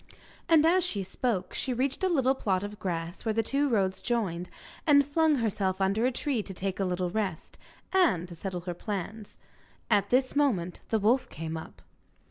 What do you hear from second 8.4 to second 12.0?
her plans. At this moment the wolf came up.